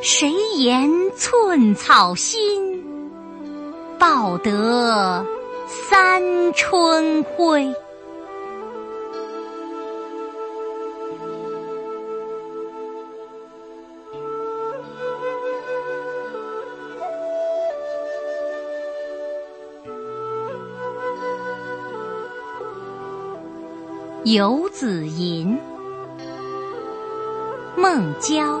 [0.00, 2.84] 谁言寸草心，
[3.98, 5.26] 报得
[5.66, 6.22] 三
[6.54, 7.74] 春晖。
[24.24, 25.58] 游子吟，
[27.76, 28.60] 孟郊。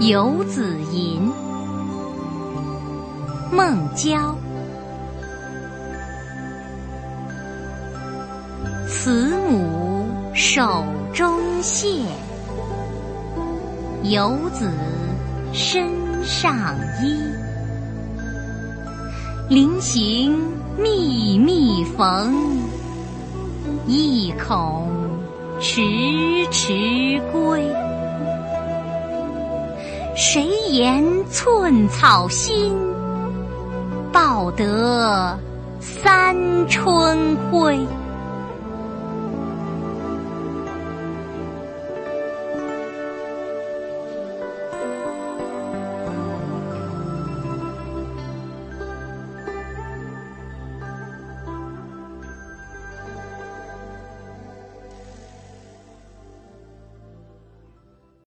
[0.00, 1.30] 游子吟，
[3.52, 4.36] 孟郊。
[8.86, 12.06] 慈母手中线，
[14.04, 14.70] 游子
[15.52, 15.90] 身
[16.24, 17.49] 上衣。
[19.50, 20.32] 临行
[20.78, 22.32] 密密缝，
[23.84, 24.88] 意恐
[25.60, 25.82] 迟
[26.52, 27.60] 迟归。
[30.14, 32.78] 谁言寸草心，
[34.12, 35.36] 报得
[35.80, 36.36] 三
[36.68, 37.76] 春晖。